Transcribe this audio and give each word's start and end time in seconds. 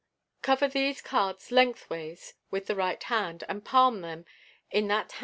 Cover 0.41 0.67
these 0.67 0.99
cards 0.99 1.51
lengthways 1.51 2.33
with 2.49 2.65
the 2.65 2.73
right 2.75 3.03
hand, 3.03 3.43
and 3.47 3.63
palm 3.63 4.01
them 4.01 4.25
in 4.71 4.87
that 4.87 5.11
hand 5.11 5.11
Fig. 5.11 5.19